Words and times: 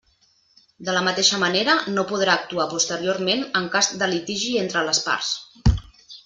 De 0.85 0.93
la 0.95 1.01
mateixa 1.07 1.39
manera, 1.43 1.75
no 1.97 2.05
podrà 2.11 2.37
actuar 2.37 2.65
posteriorment 2.71 3.45
en 3.61 3.69
cas 3.77 3.91
de 4.03 4.09
litigi 4.15 4.57
entre 4.63 4.85
les 4.89 5.03
parts. 5.11 5.31